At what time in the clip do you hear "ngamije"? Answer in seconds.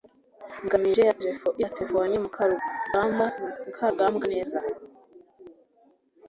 0.65-1.03